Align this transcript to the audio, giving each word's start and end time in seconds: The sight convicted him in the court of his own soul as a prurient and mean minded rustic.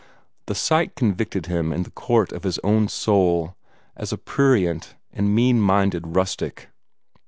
The 0.47 0.55
sight 0.55 0.95
convicted 0.95 1.45
him 1.45 1.71
in 1.71 1.83
the 1.83 1.91
court 1.91 2.31
of 2.31 2.43
his 2.43 2.57
own 2.63 2.87
soul 2.87 3.55
as 3.95 4.11
a 4.11 4.17
prurient 4.17 4.95
and 5.13 5.35
mean 5.35 5.61
minded 5.61 6.15
rustic. 6.15 6.69